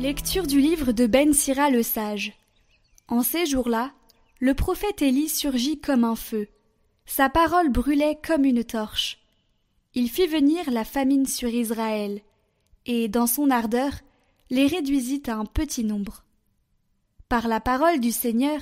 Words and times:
Lecture 0.00 0.46
du 0.46 0.62
livre 0.62 0.92
de 0.92 1.06
Ben 1.06 1.34
Sira 1.34 1.68
le 1.68 1.82
sage. 1.82 2.32
En 3.08 3.22
ces 3.22 3.44
jours-là, 3.44 3.92
le 4.38 4.54
prophète 4.54 5.02
Élie 5.02 5.28
surgit 5.28 5.78
comme 5.78 6.04
un 6.04 6.16
feu. 6.16 6.48
Sa 7.04 7.28
parole 7.28 7.68
brûlait 7.68 8.18
comme 8.26 8.46
une 8.46 8.64
torche. 8.64 9.18
Il 9.92 10.08
fit 10.08 10.26
venir 10.26 10.70
la 10.70 10.86
famine 10.86 11.26
sur 11.26 11.50
Israël, 11.50 12.22
et, 12.86 13.08
dans 13.08 13.26
son 13.26 13.50
ardeur, 13.50 13.92
les 14.48 14.66
réduisit 14.66 15.28
à 15.28 15.36
un 15.36 15.44
petit 15.44 15.84
nombre. 15.84 16.24
Par 17.28 17.46
la 17.46 17.60
parole 17.60 18.00
du 18.00 18.10
Seigneur, 18.10 18.58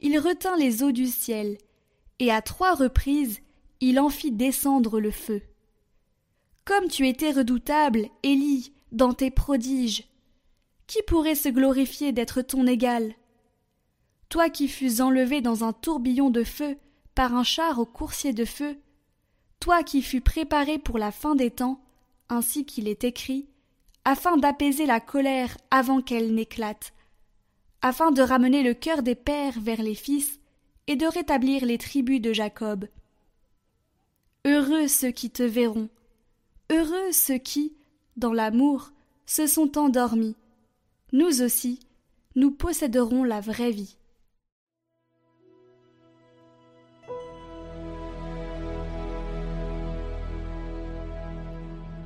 il 0.00 0.18
retint 0.18 0.56
les 0.56 0.82
eaux 0.82 0.92
du 0.92 1.08
ciel, 1.08 1.58
et 2.18 2.32
à 2.32 2.40
trois 2.40 2.74
reprises 2.74 3.40
il 3.82 4.00
en 4.00 4.08
fit 4.08 4.32
descendre 4.32 5.00
le 5.00 5.10
feu. 5.10 5.42
Comme 6.64 6.88
tu 6.88 7.06
étais 7.06 7.32
redoutable, 7.32 8.08
Élie, 8.22 8.72
dans 8.90 9.12
tes 9.12 9.30
prodiges, 9.30 10.08
qui 10.88 11.02
pourrait 11.06 11.36
se 11.36 11.48
glorifier 11.48 12.10
d'être 12.10 12.42
ton 12.42 12.66
égal? 12.66 13.14
Toi 14.28 14.50
qui 14.50 14.66
fus 14.66 15.00
enlevé 15.00 15.40
dans 15.40 15.62
un 15.62 15.72
tourbillon 15.72 16.30
de 16.30 16.42
feu 16.42 16.76
par 17.14 17.34
un 17.34 17.44
char 17.44 17.78
au 17.78 17.86
coursier 17.86 18.32
de 18.32 18.44
feu, 18.44 18.76
toi 19.60 19.82
qui 19.82 20.02
fus 20.02 20.20
préparé 20.20 20.78
pour 20.78 20.98
la 20.98 21.12
fin 21.12 21.36
des 21.36 21.50
temps, 21.50 21.80
ainsi 22.28 22.64
qu'il 22.64 22.88
est 22.88 23.04
écrit, 23.04 23.48
afin 24.04 24.36
d'apaiser 24.36 24.86
la 24.86 25.00
colère 25.00 25.56
avant 25.70 26.00
qu'elle 26.00 26.34
n'éclate, 26.34 26.92
afin 27.82 28.10
de 28.10 28.22
ramener 28.22 28.62
le 28.62 28.74
cœur 28.74 29.02
des 29.02 29.14
pères 29.14 29.60
vers 29.60 29.82
les 29.82 29.94
fils 29.94 30.40
et 30.86 30.96
de 30.96 31.06
rétablir 31.06 31.66
les 31.66 31.78
tribus 31.78 32.20
de 32.20 32.32
Jacob. 32.32 32.88
Heureux 34.46 34.88
ceux 34.88 35.10
qui 35.10 35.30
te 35.30 35.42
verront, 35.42 35.90
heureux 36.70 37.12
ceux 37.12 37.38
qui, 37.38 37.76
dans 38.16 38.32
l'amour, 38.32 38.92
se 39.26 39.46
sont 39.46 39.76
endormis. 39.76 40.36
Nous 41.12 41.40
aussi, 41.42 41.80
nous 42.36 42.50
posséderons 42.50 43.24
la 43.24 43.40
vraie 43.40 43.70
vie. 43.70 43.96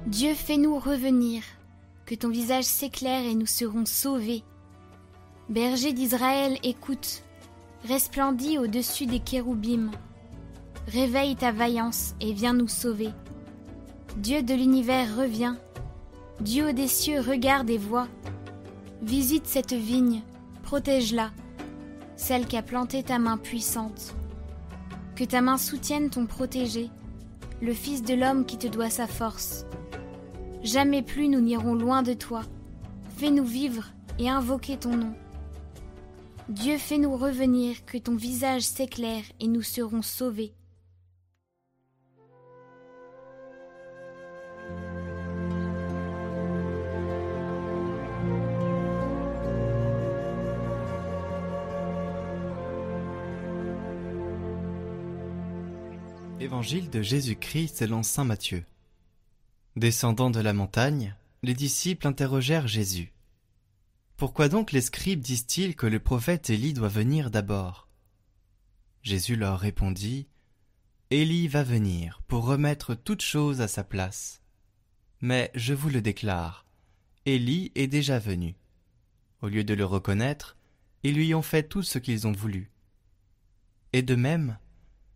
Dieu 0.07 0.35
fais-nous 0.35 0.79
revenir, 0.79 1.43
que 2.07 2.15
ton 2.15 2.29
visage 2.29 2.65
s'éclaire 2.65 3.25
et 3.25 3.35
nous 3.35 3.47
serons 3.47 3.87
sauvés. 3.87 4.45
Berger 5.49 5.93
d'Israël, 5.93 6.59
écoute, 6.63 7.25
resplendis 7.89 8.59
au-dessus 8.59 9.07
des 9.07 9.21
kéroubim. 9.21 9.91
Réveille 10.87 11.35
ta 11.35 11.51
vaillance 11.51 12.15
et 12.21 12.33
viens 12.33 12.53
nous 12.53 12.69
sauver. 12.69 13.11
Dieu 14.19 14.43
de 14.43 14.55
l'univers 14.55 15.17
revient. 15.17 15.55
Dieu 16.41 16.73
des 16.73 16.89
cieux 16.89 17.21
regarde 17.21 17.71
et 17.71 17.79
voit. 17.79 18.09
Visite 19.03 19.49
cette 19.49 19.73
vigne, 19.73 20.23
protège-la, 20.63 21.33
celle 22.15 22.47
qui 22.47 22.57
a 22.57 22.63
planté 22.63 23.03
ta 23.03 23.19
main 23.19 23.37
puissante. 23.37 24.15
Que 25.17 25.25
ta 25.25 25.41
main 25.41 25.59
soutienne 25.59 26.09
ton 26.09 26.27
protégé, 26.27 26.89
le 27.61 27.75
Fils 27.75 28.05
de 28.05 28.15
l'homme 28.15 28.47
qui 28.47 28.59
te 28.59 28.69
doit 28.69 28.91
sa 28.91 29.09
force. 29.09 29.67
Jamais 30.63 31.03
plus 31.03 31.29
nous 31.29 31.41
n'irons 31.41 31.75
loin 31.75 32.05
de 32.05 32.13
toi. 32.13 32.43
Fais-nous 33.17 33.45
vivre 33.45 33.89
et 34.21 34.29
invoquer 34.29 34.77
ton 34.77 34.97
nom. 34.97 35.15
Dieu 36.49 36.79
fais-nous 36.79 37.17
revenir, 37.17 37.85
que 37.85 37.99
ton 37.99 38.15
visage 38.15 38.63
s'éclaire 38.63 39.25
et 39.41 39.49
nous 39.49 39.63
serons 39.63 40.03
sauvés. 40.03 40.55
Évangile 56.43 56.91
de 56.91 57.03
Jésus-Christ 57.03 57.77
selon 57.77 58.03
saint 58.03 58.25
Matthieu. 58.25 58.65
Descendant 59.77 60.29
de 60.29 60.41
la 60.41 60.53
montagne, 60.53 61.15
les 61.45 61.55
disciples 61.55 62.09
interrogèrent 62.09 62.67
Jésus. 62.67 63.13
Pourquoi 64.17 64.49
donc 64.49 64.73
les 64.73 64.81
scribes 64.81 65.21
disent-ils 65.21 65.77
que 65.77 65.87
le 65.87 66.01
prophète 66.01 66.51
Élie 66.51 66.73
doit 66.73 66.89
venir 66.89 67.31
d'abord? 67.31 67.87
Jésus 69.05 69.37
leur 69.37 69.61
répondit 69.61 70.27
Élie 71.11 71.47
va 71.47 71.63
venir 71.63 72.21
pour 72.27 72.45
remettre 72.45 72.97
toute 72.97 73.23
chose 73.23 73.61
à 73.61 73.69
sa 73.69 73.85
place. 73.85 74.43
Mais 75.21 75.53
je 75.55 75.75
vous 75.75 75.91
le 75.91 76.03
déclare, 76.03 76.67
Élie 77.25 77.71
est 77.77 77.87
déjà 77.87 78.19
venu. 78.19 78.57
Au 79.43 79.49
lieu 79.49 79.63
de 79.63 79.75
le 79.75 79.85
reconnaître, 79.85 80.57
ils 81.05 81.15
lui 81.15 81.37
ont 81.37 81.43
fait 81.43 81.63
tout 81.63 81.85
ce 81.85 82.01
qu'ils 82.01 82.27
ont 82.27 82.33
voulu. 82.33 82.73
Et 83.93 84.03
de 84.03 84.17
même, 84.17 84.59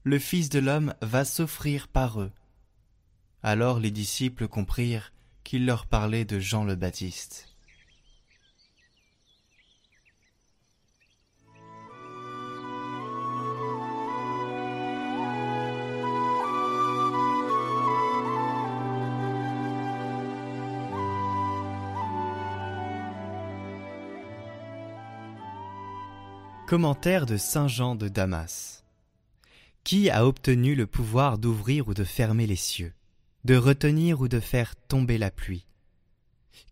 le 0.07 0.21
Fils 0.21 0.51
de 0.51 0.61
l'homme 0.61 0.95
va 1.03 1.25
s'offrir 1.25 1.89
par 1.89 2.21
eux. 2.21 2.31
Alors 3.43 3.81
les 3.81 3.91
disciples 3.91 4.47
comprirent 4.47 5.13
qu'il 5.43 5.67
leur 5.67 5.87
parlait 5.87 6.25
de 6.25 6.39
Jean 6.39 6.63
le 6.63 6.77
Baptiste. 6.77 7.49
Commentaire 26.69 27.27
de 27.27 27.37
Saint 27.37 27.67
Jean 27.67 27.97
de 27.97 28.07
Damas. 28.07 28.86
Qui 29.87 30.11
a 30.11 30.27
obtenu 30.27 30.75
le 30.75 30.89
pouvoir 30.89 31.39
d'ouvrir 31.39 31.87
ou 31.87 31.95
de 31.95 32.03
fermer 32.03 32.49
les 32.49 32.57
cieux, 32.57 32.93
de 33.45 33.55
retenir 33.55 34.21
ou 34.21 34.27
de 34.27 34.41
faire 34.41 34.75
tomber 34.75 35.17
la 35.17 35.31
pluie? 35.31 35.65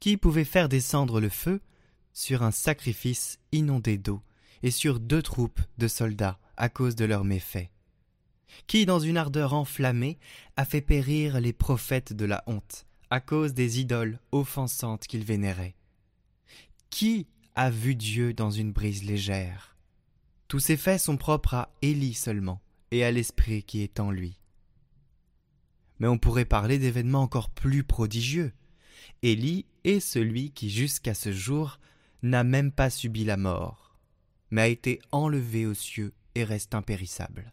Qui 0.01 0.17
pouvait 0.17 0.43
faire 0.43 0.69
descendre 0.69 1.21
le 1.21 1.29
feu 1.29 1.61
sur 2.13 2.43
un 2.43 2.51
sacrifice 2.51 3.39
inondé 3.53 3.99
d'eau 3.99 4.21
et 4.65 4.73
sur 4.73 4.99
deux 4.99 5.23
troupes 5.23 5.61
de 5.79 5.87
soldats 5.87 6.41
à 6.57 6.69
cause 6.69 6.97
de 6.97 7.05
leurs 7.05 7.23
méfaits? 7.23 7.71
Qui, 8.67 8.85
dans 8.85 8.99
une 8.99 9.17
ardeur 9.17 9.55
enflammée, 9.55 10.19
a 10.57 10.65
fait 10.65 10.81
périr 10.81 11.41
les 11.41 11.53
prophètes 11.53 12.15
de 12.15 12.25
la 12.25 12.43
honte 12.49 12.85
à 13.11 13.21
cause 13.21 13.55
des 13.55 13.79
idoles 13.79 14.19
offensantes 14.33 15.07
qu'ils 15.07 15.25
vénéraient? 15.25 15.77
Qui 16.91 17.29
a 17.55 17.71
vu 17.71 17.95
Dieu 17.95 18.35
dans 18.35 18.51
une 18.51 18.73
brise 18.73 19.05
légère? 19.05 19.77
Tous 20.49 20.59
ces 20.59 20.77
faits 20.77 21.01
sont 21.01 21.17
propres 21.17 21.55
à 21.55 21.71
Élie 21.81 22.15
seulement 22.15 22.61
et 22.95 23.03
à 23.03 23.11
l'esprit 23.11 23.65
qui 23.65 23.83
est 23.83 23.99
en 23.99 24.13
lui. 24.13 24.39
Mais 25.99 26.07
on 26.07 26.17
pourrait 26.17 26.45
parler 26.45 26.79
d'événements 26.79 27.23
encore 27.23 27.51
plus 27.51 27.83
prodigieux. 27.83 28.53
Élie 29.23 29.67
est 29.83 29.99
celui 29.99 30.53
qui 30.53 30.71
jusqu'à 30.71 31.15
ce 31.15 31.33
jour 31.33 31.81
n'a 32.23 32.45
même 32.45 32.71
pas 32.71 32.91
subi 32.91 33.25
la 33.25 33.37
mort, 33.37 33.97
mais 34.53 34.63
a 34.63 34.69
été 34.69 35.01
enlevé 35.11 35.67
aux 35.67 35.75
cieux 35.75 36.13
et 36.37 36.45
reste 36.45 36.75
impérissable. 36.75 37.53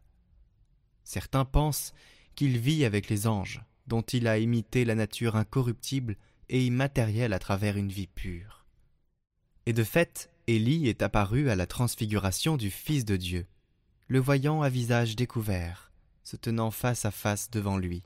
Certains 1.03 1.45
pensent 1.45 1.93
qu'il 2.35 2.59
vit 2.59 2.85
avec 2.85 3.09
les 3.09 3.25
anges, 3.25 3.63
dont 3.87 4.01
il 4.01 4.27
a 4.27 4.37
imité 4.37 4.85
la 4.85 4.93
nature 4.93 5.35
incorruptible 5.35 6.17
et 6.49 6.63
immatérielle 6.63 7.33
à 7.33 7.39
travers 7.39 7.77
une 7.77 7.91
vie 7.91 8.07
pure. 8.07 8.67
Et 9.65 9.73
de 9.73 9.83
fait, 9.83 10.29
Élie 10.45 10.87
est 10.87 11.01
apparu 11.01 11.49
à 11.49 11.55
la 11.55 11.65
transfiguration 11.65 12.57
du 12.57 12.69
Fils 12.69 13.05
de 13.05 13.17
Dieu, 13.17 13.47
le 14.11 14.19
voyant 14.19 14.61
à 14.61 14.67
visage 14.67 15.15
découvert, 15.15 15.89
se 16.25 16.35
tenant 16.35 16.69
face 16.69 17.05
à 17.05 17.11
face 17.11 17.49
devant 17.49 17.77
lui. 17.77 18.03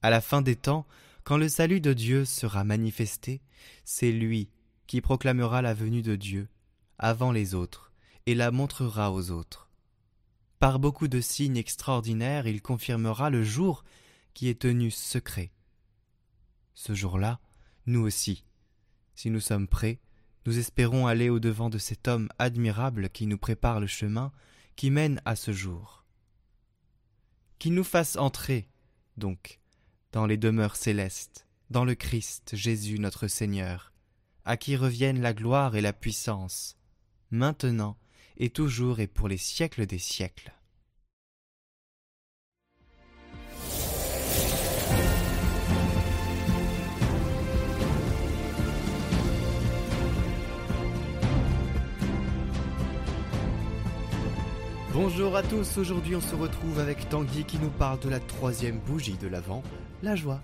À 0.00 0.08
la 0.08 0.22
fin 0.22 0.40
des 0.40 0.56
temps, 0.56 0.86
quand 1.24 1.36
le 1.36 1.50
salut 1.50 1.82
de 1.82 1.92
Dieu 1.92 2.24
sera 2.24 2.64
manifesté, 2.64 3.42
c'est 3.84 4.10
lui 4.10 4.48
qui 4.86 5.02
proclamera 5.02 5.60
la 5.60 5.74
venue 5.74 6.00
de 6.00 6.16
Dieu 6.16 6.48
avant 6.98 7.32
les 7.32 7.54
autres 7.54 7.92
et 8.24 8.34
la 8.34 8.50
montrera 8.50 9.12
aux 9.12 9.30
autres. 9.30 9.68
Par 10.58 10.78
beaucoup 10.78 11.06
de 11.06 11.20
signes 11.20 11.58
extraordinaires, 11.58 12.46
il 12.46 12.62
confirmera 12.62 13.28
le 13.28 13.44
jour 13.44 13.84
qui 14.32 14.48
est 14.48 14.62
tenu 14.62 14.90
secret. 14.90 15.52
Ce 16.72 16.94
jour-là, 16.94 17.40
nous 17.84 18.00
aussi, 18.00 18.46
si 19.16 19.28
nous 19.28 19.40
sommes 19.40 19.68
prêts, 19.68 20.00
nous 20.46 20.58
espérons 20.58 21.06
aller 21.06 21.28
au-devant 21.28 21.68
de 21.68 21.76
cet 21.76 22.08
homme 22.08 22.30
admirable 22.38 23.10
qui 23.10 23.26
nous 23.26 23.36
prépare 23.36 23.78
le 23.78 23.86
chemin 23.86 24.32
qui 24.76 24.90
mène 24.90 25.20
à 25.24 25.36
ce 25.36 25.52
jour. 25.52 26.04
Qu'il 27.58 27.74
nous 27.74 27.84
fasse 27.84 28.16
entrer, 28.16 28.68
donc, 29.16 29.60
dans 30.12 30.26
les 30.26 30.36
demeures 30.36 30.76
célestes, 30.76 31.46
dans 31.70 31.84
le 31.84 31.94
Christ 31.94 32.54
Jésus 32.54 32.98
notre 32.98 33.28
Seigneur, 33.28 33.92
à 34.44 34.56
qui 34.56 34.76
reviennent 34.76 35.20
la 35.20 35.32
gloire 35.34 35.76
et 35.76 35.80
la 35.80 35.92
puissance, 35.92 36.76
maintenant 37.30 37.96
et 38.36 38.50
toujours 38.50 39.00
et 39.00 39.06
pour 39.06 39.28
les 39.28 39.38
siècles 39.38 39.86
des 39.86 39.98
siècles. 39.98 40.52
Bonjour 54.94 55.36
à 55.36 55.42
tous, 55.42 55.78
aujourd'hui 55.78 56.14
on 56.16 56.20
se 56.20 56.34
retrouve 56.34 56.78
avec 56.78 57.08
Tanguy 57.08 57.44
qui 57.44 57.58
nous 57.58 57.70
parle 57.70 57.98
de 58.00 58.10
la 58.10 58.20
troisième 58.20 58.78
bougie 58.78 59.16
de 59.16 59.26
l'Avent, 59.26 59.62
la 60.02 60.14
joie. 60.16 60.42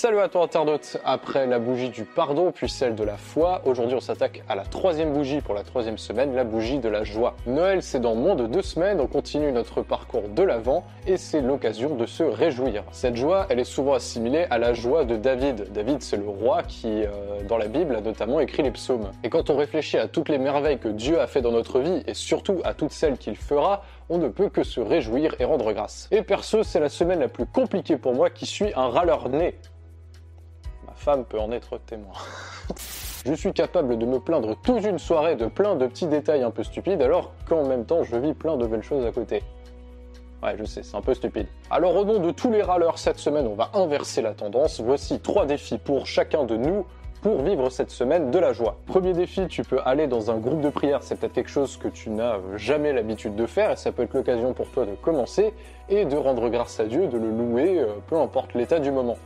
Salut 0.00 0.20
à 0.20 0.30
toi 0.30 0.44
internaute, 0.44 0.96
après 1.04 1.46
la 1.46 1.58
bougie 1.58 1.90
du 1.90 2.06
pardon 2.06 2.52
puis 2.52 2.70
celle 2.70 2.94
de 2.94 3.04
la 3.04 3.18
foi, 3.18 3.60
aujourd'hui 3.66 3.94
on 3.94 4.00
s'attaque 4.00 4.42
à 4.48 4.54
la 4.54 4.62
troisième 4.62 5.12
bougie 5.12 5.42
pour 5.42 5.52
la 5.52 5.62
troisième 5.62 5.98
semaine, 5.98 6.34
la 6.34 6.44
bougie 6.44 6.78
de 6.78 6.88
la 6.88 7.04
joie. 7.04 7.36
Noël 7.46 7.82
c'est 7.82 8.00
dans 8.00 8.14
moins 8.14 8.34
de 8.34 8.46
deux 8.46 8.62
semaines, 8.62 8.98
on 8.98 9.06
continue 9.06 9.52
notre 9.52 9.82
parcours 9.82 10.30
de 10.30 10.42
l'avant 10.42 10.86
et 11.06 11.18
c'est 11.18 11.42
l'occasion 11.42 11.96
de 11.96 12.06
se 12.06 12.22
réjouir. 12.22 12.82
Cette 12.92 13.14
joie 13.14 13.44
elle 13.50 13.58
est 13.58 13.64
souvent 13.64 13.92
assimilée 13.92 14.46
à 14.48 14.56
la 14.56 14.72
joie 14.72 15.04
de 15.04 15.16
David. 15.16 15.70
David 15.70 16.00
c'est 16.00 16.16
le 16.16 16.26
roi 16.26 16.62
qui 16.62 17.02
euh, 17.02 17.42
dans 17.46 17.58
la 17.58 17.68
Bible 17.68 17.94
a 17.94 18.00
notamment 18.00 18.40
écrit 18.40 18.62
les 18.62 18.70
psaumes. 18.70 19.10
Et 19.22 19.28
quand 19.28 19.50
on 19.50 19.56
réfléchit 19.58 19.98
à 19.98 20.08
toutes 20.08 20.30
les 20.30 20.38
merveilles 20.38 20.78
que 20.78 20.88
Dieu 20.88 21.20
a 21.20 21.26
fait 21.26 21.42
dans 21.42 21.52
notre 21.52 21.78
vie 21.78 22.02
et 22.06 22.14
surtout 22.14 22.62
à 22.64 22.72
toutes 22.72 22.92
celles 22.92 23.18
qu'il 23.18 23.36
fera, 23.36 23.82
on 24.08 24.16
ne 24.16 24.28
peut 24.28 24.48
que 24.48 24.62
se 24.62 24.80
réjouir 24.80 25.34
et 25.40 25.44
rendre 25.44 25.74
grâce. 25.74 26.08
Et 26.10 26.22
perso, 26.22 26.62
c'est 26.62 26.80
la 26.80 26.88
semaine 26.88 27.20
la 27.20 27.28
plus 27.28 27.44
compliquée 27.44 27.98
pour 27.98 28.14
moi 28.14 28.30
qui 28.30 28.46
suis 28.46 28.72
un 28.74 28.88
râleur 28.88 29.28
né 29.28 29.58
femme 31.00 31.24
peut 31.24 31.40
en 31.40 31.50
être 31.50 31.78
témoin. 31.78 32.12
je 33.26 33.32
suis 33.32 33.52
capable 33.52 33.98
de 33.98 34.06
me 34.06 34.20
plaindre 34.20 34.54
toute 34.62 34.84
une 34.84 34.98
soirée 34.98 35.34
de 35.34 35.46
plein 35.46 35.74
de 35.74 35.86
petits 35.86 36.06
détails 36.06 36.42
un 36.42 36.50
peu 36.50 36.62
stupides 36.62 37.00
alors 37.00 37.32
qu'en 37.48 37.66
même 37.66 37.86
temps 37.86 38.02
je 38.04 38.16
vis 38.16 38.34
plein 38.34 38.56
de 38.56 38.66
belles 38.66 38.82
choses 38.82 39.04
à 39.06 39.10
côté. 39.10 39.42
Ouais, 40.42 40.56
je 40.58 40.64
sais, 40.64 40.82
c'est 40.82 40.96
un 40.96 41.02
peu 41.02 41.12
stupide. 41.14 41.46
Alors 41.70 41.96
au 41.96 42.04
nom 42.04 42.18
de 42.18 42.30
tous 42.30 42.50
les 42.50 42.62
râleurs 42.62 42.98
cette 42.98 43.18
semaine, 43.18 43.46
on 43.46 43.54
va 43.54 43.70
inverser 43.74 44.22
la 44.22 44.32
tendance. 44.32 44.80
Voici 44.80 45.20
trois 45.20 45.46
défis 45.46 45.78
pour 45.78 46.06
chacun 46.06 46.44
de 46.44 46.56
nous 46.56 46.86
pour 47.22 47.42
vivre 47.42 47.68
cette 47.68 47.90
semaine 47.90 48.30
de 48.30 48.38
la 48.38 48.52
joie. 48.54 48.76
Premier 48.86 49.12
défi, 49.12 49.46
tu 49.48 49.62
peux 49.62 49.80
aller 49.84 50.06
dans 50.06 50.30
un 50.30 50.38
groupe 50.38 50.62
de 50.62 50.70
prière, 50.70 51.02
c'est 51.02 51.16
peut-être 51.16 51.34
quelque 51.34 51.50
chose 51.50 51.76
que 51.76 51.88
tu 51.88 52.08
n'as 52.08 52.38
jamais 52.56 52.92
l'habitude 52.94 53.36
de 53.36 53.44
faire 53.44 53.70
et 53.72 53.76
ça 53.76 53.92
peut 53.92 54.04
être 54.04 54.14
l'occasion 54.14 54.54
pour 54.54 54.70
toi 54.70 54.86
de 54.86 54.94
commencer 54.94 55.52
et 55.90 56.06
de 56.06 56.16
rendre 56.16 56.48
grâce 56.48 56.80
à 56.80 56.84
Dieu, 56.84 57.08
de 57.08 57.18
le 57.18 57.30
louer, 57.30 57.78
euh, 57.78 57.88
peu 58.08 58.16
importe 58.16 58.54
l'état 58.54 58.78
du 58.78 58.90
moment. 58.90 59.16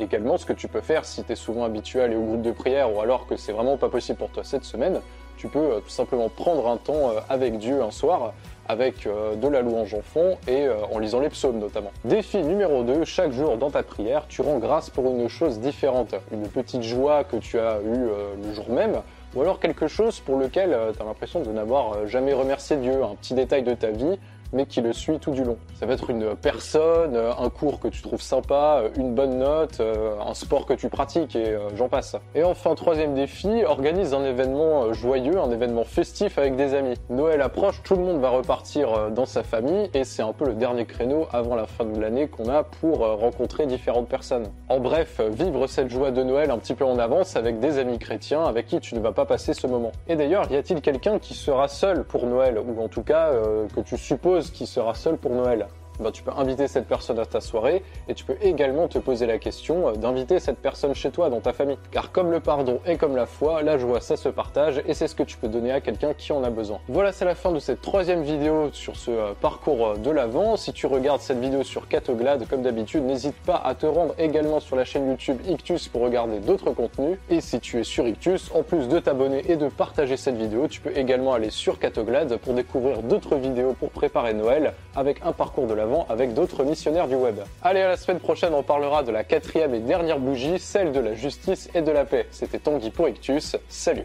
Également, 0.00 0.38
ce 0.38 0.46
que 0.46 0.54
tu 0.54 0.66
peux 0.66 0.80
faire 0.80 1.04
si 1.04 1.22
tu 1.24 1.32
es 1.32 1.36
souvent 1.36 1.64
habitué 1.64 2.00
à 2.00 2.04
aller 2.04 2.16
au 2.16 2.22
groupe 2.22 2.40
de 2.40 2.52
prière 2.52 2.90
ou 2.94 3.00
alors 3.00 3.26
que 3.26 3.36
c'est 3.36 3.52
vraiment 3.52 3.76
pas 3.76 3.90
possible 3.90 4.16
pour 4.16 4.30
toi 4.30 4.42
cette 4.44 4.64
semaine, 4.64 4.98
tu 5.36 5.48
peux 5.48 5.58
euh, 5.58 5.80
tout 5.80 5.90
simplement 5.90 6.30
prendre 6.30 6.68
un 6.68 6.78
temps 6.78 7.10
euh, 7.10 7.20
avec 7.28 7.58
Dieu 7.58 7.82
un 7.82 7.90
soir 7.90 8.32
avec 8.66 9.06
euh, 9.06 9.34
de 9.34 9.46
la 9.46 9.60
louange 9.60 9.92
en 9.92 10.00
fond 10.00 10.38
et 10.48 10.66
en 10.92 10.98
lisant 10.98 11.20
les 11.20 11.28
psaumes 11.28 11.58
notamment. 11.58 11.90
Défi 12.04 12.38
numéro 12.38 12.82
2, 12.82 13.04
chaque 13.04 13.32
jour 13.32 13.58
dans 13.58 13.70
ta 13.70 13.82
prière, 13.82 14.24
tu 14.28 14.40
rends 14.40 14.58
grâce 14.58 14.88
pour 14.88 15.06
une 15.10 15.28
chose 15.28 15.60
différente, 15.60 16.14
une 16.32 16.48
petite 16.48 16.82
joie 16.82 17.24
que 17.24 17.36
tu 17.36 17.58
as 17.58 17.78
eue 17.84 18.08
le 18.42 18.54
jour 18.54 18.70
même, 18.70 19.02
ou 19.34 19.42
alors 19.42 19.60
quelque 19.60 19.88
chose 19.88 20.20
pour 20.20 20.36
lequel 20.36 20.76
tu 20.96 21.02
as 21.02 21.04
l'impression 21.04 21.40
de 21.40 21.50
n'avoir 21.50 22.06
jamais 22.06 22.32
remercié 22.32 22.76
Dieu, 22.76 23.02
un 23.02 23.16
petit 23.16 23.34
détail 23.34 23.64
de 23.64 23.74
ta 23.74 23.90
vie, 23.90 24.18
mais 24.52 24.66
qui 24.66 24.80
le 24.80 24.92
suit 24.92 25.18
tout 25.18 25.32
du 25.32 25.44
long. 25.44 25.56
Ça 25.74 25.86
va 25.86 25.94
être 25.94 26.10
une 26.10 26.34
personne, 26.36 27.16
un 27.16 27.50
cours 27.50 27.80
que 27.80 27.88
tu 27.88 28.02
trouves 28.02 28.22
sympa, 28.22 28.82
une 28.96 29.14
bonne 29.14 29.38
note, 29.38 29.80
euh, 29.80 30.14
un 30.20 30.34
sport 30.34 30.66
que 30.66 30.74
tu 30.74 30.88
pratiques 30.88 31.36
et 31.36 31.50
euh, 31.50 31.68
j'en 31.74 31.88
passe. 31.88 32.16
Et 32.34 32.42
enfin, 32.42 32.74
troisième 32.74 33.14
défi, 33.14 33.64
organise 33.64 34.14
un 34.14 34.24
événement 34.24 34.84
euh, 34.84 34.92
joyeux, 34.92 35.38
un 35.38 35.50
événement 35.50 35.84
festif 35.84 36.38
avec 36.38 36.56
des 36.56 36.74
amis. 36.74 36.94
Noël 37.08 37.40
approche, 37.42 37.82
tout 37.82 37.94
le 37.94 38.02
monde 38.02 38.20
va 38.20 38.30
repartir 38.30 39.10
dans 39.10 39.26
sa 39.26 39.42
famille 39.42 39.90
et 39.94 40.04
c'est 40.04 40.22
un 40.22 40.32
peu 40.32 40.46
le 40.46 40.54
dernier 40.54 40.84
créneau 40.84 41.26
avant 41.32 41.54
la 41.54 41.66
fin 41.66 41.84
de 41.84 42.00
l'année 42.00 42.28
qu'on 42.28 42.48
a 42.48 42.62
pour 42.62 42.98
rencontrer 42.98 43.66
différentes 43.66 44.08
personnes. 44.08 44.46
En 44.68 44.80
bref, 44.80 45.20
vivre 45.20 45.66
cette 45.66 45.90
joie 45.90 46.10
de 46.10 46.22
Noël 46.22 46.50
un 46.50 46.58
petit 46.58 46.74
peu 46.74 46.84
en 46.84 46.98
avance 46.98 47.36
avec 47.36 47.58
des 47.60 47.78
amis 47.78 47.98
chrétiens 47.98 48.44
avec 48.44 48.66
qui 48.66 48.80
tu 48.80 48.94
ne 48.94 49.00
vas 49.00 49.12
pas 49.12 49.24
passer 49.24 49.54
ce 49.54 49.66
moment. 49.66 49.92
Et 50.08 50.16
d'ailleurs, 50.16 50.50
y 50.50 50.56
a-t-il 50.56 50.80
quelqu'un 50.80 51.18
qui 51.18 51.34
sera 51.34 51.68
seul 51.68 52.04
pour 52.04 52.26
Noël 52.26 52.58
ou 52.58 52.82
en 52.82 52.88
tout 52.88 53.02
cas 53.02 53.30
que 53.74 53.80
tu 53.80 53.96
supposes 53.96 54.39
qui 54.48 54.66
sera 54.66 54.94
seul 54.94 55.18
pour 55.18 55.32
Noël 55.32 55.66
bah, 56.00 56.10
tu 56.12 56.22
peux 56.22 56.32
inviter 56.36 56.66
cette 56.66 56.86
personne 56.86 57.18
à 57.18 57.26
ta 57.26 57.40
soirée 57.40 57.82
et 58.08 58.14
tu 58.14 58.24
peux 58.24 58.36
également 58.40 58.88
te 58.88 58.98
poser 58.98 59.26
la 59.26 59.38
question 59.38 59.88
euh, 59.88 59.92
d'inviter 59.92 60.40
cette 60.40 60.58
personne 60.58 60.94
chez 60.94 61.10
toi, 61.10 61.28
dans 61.28 61.40
ta 61.40 61.52
famille. 61.52 61.76
Car 61.90 62.10
comme 62.10 62.30
le 62.30 62.40
pardon 62.40 62.80
et 62.86 62.96
comme 62.96 63.16
la 63.16 63.26
foi, 63.26 63.62
la 63.62 63.76
joie 63.76 64.00
ça 64.00 64.16
se 64.16 64.28
partage 64.28 64.82
et 64.86 64.94
c'est 64.94 65.08
ce 65.08 65.14
que 65.14 65.22
tu 65.22 65.36
peux 65.36 65.48
donner 65.48 65.72
à 65.72 65.80
quelqu'un 65.80 66.14
qui 66.14 66.32
en 66.32 66.42
a 66.42 66.50
besoin. 66.50 66.80
Voilà, 66.88 67.12
c'est 67.12 67.24
la 67.24 67.34
fin 67.34 67.52
de 67.52 67.58
cette 67.58 67.82
troisième 67.82 68.22
vidéo 68.22 68.70
sur 68.72 68.96
ce 68.96 69.10
euh, 69.10 69.32
parcours 69.40 69.88
euh, 69.88 69.96
de 69.96 70.10
l'avant. 70.10 70.56
Si 70.56 70.72
tu 70.72 70.86
regardes 70.86 71.20
cette 71.20 71.38
vidéo 71.38 71.62
sur 71.62 71.86
Catoglade, 71.86 72.48
comme 72.48 72.62
d'habitude, 72.62 73.04
n'hésite 73.04 73.36
pas 73.44 73.60
à 73.62 73.74
te 73.74 73.86
rendre 73.86 74.14
également 74.18 74.60
sur 74.60 74.76
la 74.76 74.84
chaîne 74.84 75.08
YouTube 75.08 75.38
Ictus 75.46 75.88
pour 75.88 76.00
regarder 76.00 76.38
d'autres 76.38 76.70
contenus. 76.70 77.18
Et 77.28 77.40
si 77.40 77.60
tu 77.60 77.78
es 77.78 77.84
sur 77.84 78.06
Ictus, 78.08 78.50
en 78.54 78.62
plus 78.62 78.88
de 78.88 78.98
t'abonner 78.98 79.50
et 79.50 79.56
de 79.56 79.68
partager 79.68 80.16
cette 80.16 80.36
vidéo, 80.36 80.66
tu 80.66 80.80
peux 80.80 80.96
également 80.96 81.34
aller 81.34 81.50
sur 81.50 81.78
Catoglade 81.78 82.36
pour 82.38 82.54
découvrir 82.54 83.02
d'autres 83.02 83.36
vidéos 83.36 83.74
pour 83.74 83.90
préparer 83.90 84.32
Noël 84.32 84.72
avec 84.96 85.20
un 85.24 85.32
parcours 85.32 85.66
de 85.66 85.74
l'avant 85.74 85.89
avec 86.08 86.34
d'autres 86.34 86.64
missionnaires 86.64 87.08
du 87.08 87.16
web. 87.16 87.40
Allez, 87.62 87.80
à 87.80 87.88
la 87.88 87.96
semaine 87.96 88.20
prochaine, 88.20 88.54
on 88.54 88.62
parlera 88.62 89.02
de 89.02 89.10
la 89.10 89.24
quatrième 89.24 89.74
et 89.74 89.80
dernière 89.80 90.18
bougie, 90.18 90.58
celle 90.58 90.92
de 90.92 91.00
la 91.00 91.14
justice 91.14 91.68
et 91.74 91.82
de 91.82 91.90
la 91.90 92.04
paix. 92.04 92.26
C'était 92.30 92.58
Tanguy 92.58 92.90
pour. 92.90 93.08
Salut 93.68 94.04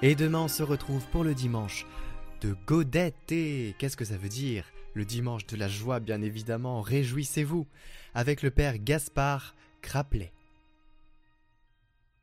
Et 0.00 0.14
demain, 0.14 0.42
on 0.42 0.48
se 0.48 0.62
retrouve 0.62 1.04
pour 1.06 1.24
le 1.24 1.34
dimanche 1.34 1.84
de 2.40 2.54
Godette. 2.66 3.14
Qu'est-ce 3.26 3.96
que 3.96 4.04
ça 4.04 4.16
veut 4.16 4.28
dire? 4.28 4.64
Le 4.94 5.04
dimanche 5.04 5.46
de 5.46 5.56
la 5.56 5.68
joie, 5.68 6.00
bien 6.00 6.22
évidemment, 6.22 6.80
réjouissez-vous 6.80 7.66
avec 8.14 8.42
le 8.42 8.50
Père 8.50 8.78
Gaspard 8.78 9.54
Craplet. 9.82 10.32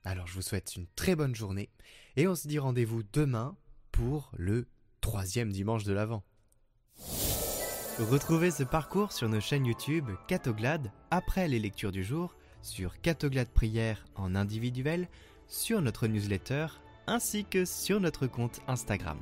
Alors 0.04 0.28
je 0.28 0.34
vous 0.34 0.42
souhaite 0.42 0.76
une 0.76 0.88
très 0.96 1.16
bonne 1.16 1.36
journée 1.36 1.70
et 2.16 2.28
on 2.28 2.36
se 2.36 2.48
dit 2.48 2.60
rendez-vous 2.60 3.02
demain 3.12 3.56
pour 3.92 4.32
le 4.38 4.68
troisième 5.02 5.52
dimanche 5.52 5.84
de 5.84 5.94
l'Avent. 5.94 6.24
Retrouvez 7.98 8.52
ce 8.52 8.64
parcours 8.64 9.14
sur 9.14 9.30
nos 9.30 9.40
chaînes 9.40 9.66
YouTube 9.66 10.10
Catoglade 10.28 10.92
après 11.12 11.48
les 11.48 11.60
lectures 11.60 11.92
du 11.92 12.04
jour, 12.04 12.36
sur 12.62 13.00
Catoglade 13.02 13.50
Prière 13.50 14.06
en 14.16 14.36
individuel, 14.36 15.08
sur 15.48 15.82
notre 15.82 16.08
newsletter 16.08 16.68
ainsi 17.08 17.46
que 17.46 17.66
sur 17.66 18.00
notre 18.00 18.28
compte 18.28 18.60
Instagram. 18.68 19.18